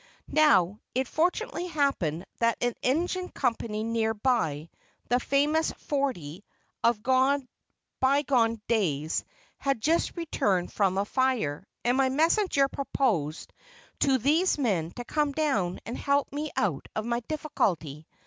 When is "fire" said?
11.05-11.67